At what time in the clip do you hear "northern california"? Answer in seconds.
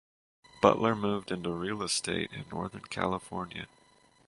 2.49-3.67